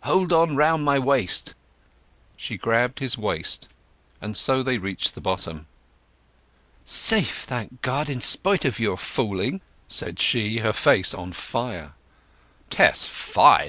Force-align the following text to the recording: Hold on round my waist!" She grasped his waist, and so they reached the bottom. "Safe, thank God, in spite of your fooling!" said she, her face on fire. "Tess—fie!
Hold 0.00 0.32
on 0.32 0.56
round 0.56 0.84
my 0.84 0.98
waist!" 0.98 1.54
She 2.36 2.58
grasped 2.58 2.98
his 2.98 3.16
waist, 3.16 3.68
and 4.20 4.36
so 4.36 4.60
they 4.60 4.76
reached 4.76 5.14
the 5.14 5.20
bottom. 5.20 5.68
"Safe, 6.84 7.42
thank 7.44 7.80
God, 7.80 8.10
in 8.10 8.20
spite 8.20 8.64
of 8.64 8.80
your 8.80 8.96
fooling!" 8.96 9.60
said 9.86 10.18
she, 10.18 10.58
her 10.58 10.72
face 10.72 11.14
on 11.14 11.32
fire. 11.32 11.94
"Tess—fie! 12.70 13.56